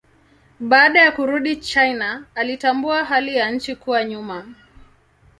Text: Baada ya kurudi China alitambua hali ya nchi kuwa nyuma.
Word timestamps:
Baada 0.59 0.99
ya 1.01 1.11
kurudi 1.11 1.55
China 1.55 2.25
alitambua 2.35 3.03
hali 3.03 3.35
ya 3.35 3.51
nchi 3.51 3.75
kuwa 3.75 4.03
nyuma. 4.05 4.53